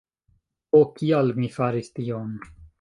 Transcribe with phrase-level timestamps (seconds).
[0.77, 2.37] Ho kial mi faris tion?